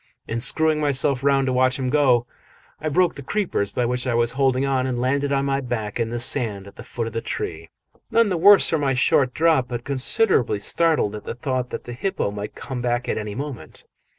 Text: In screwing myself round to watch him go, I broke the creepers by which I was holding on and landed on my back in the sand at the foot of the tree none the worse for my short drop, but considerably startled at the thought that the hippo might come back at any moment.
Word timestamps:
In 0.27 0.39
screwing 0.39 0.79
myself 0.79 1.23
round 1.23 1.45
to 1.45 1.53
watch 1.53 1.77
him 1.77 1.91
go, 1.91 2.25
I 2.79 2.89
broke 2.89 3.13
the 3.13 3.21
creepers 3.21 3.71
by 3.71 3.85
which 3.85 4.07
I 4.07 4.15
was 4.15 4.31
holding 4.31 4.65
on 4.65 4.87
and 4.87 4.99
landed 4.99 5.31
on 5.31 5.45
my 5.45 5.61
back 5.61 5.99
in 5.99 6.09
the 6.09 6.19
sand 6.19 6.65
at 6.65 6.75
the 6.75 6.81
foot 6.81 7.05
of 7.05 7.13
the 7.13 7.21
tree 7.21 7.69
none 8.09 8.29
the 8.29 8.35
worse 8.35 8.67
for 8.67 8.79
my 8.79 8.95
short 8.95 9.31
drop, 9.31 9.67
but 9.67 9.83
considerably 9.83 10.57
startled 10.59 11.13
at 11.13 11.23
the 11.23 11.35
thought 11.35 11.69
that 11.69 11.83
the 11.83 11.93
hippo 11.93 12.31
might 12.31 12.55
come 12.55 12.81
back 12.81 13.07
at 13.07 13.19
any 13.19 13.35
moment. 13.35 13.85